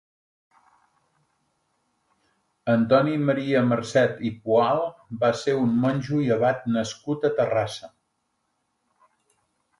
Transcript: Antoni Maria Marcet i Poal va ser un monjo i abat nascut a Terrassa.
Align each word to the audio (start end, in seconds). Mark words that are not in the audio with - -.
Antoni 2.73 3.13
Maria 3.27 3.61
Marcet 3.67 4.25
i 4.31 4.33
Poal 4.47 4.81
va 5.25 5.31
ser 5.43 5.57
un 5.67 5.77
monjo 5.85 6.25
i 6.25 6.33
abat 6.39 6.67
nascut 6.79 7.31
a 7.31 7.33
Terrassa. 7.43 7.93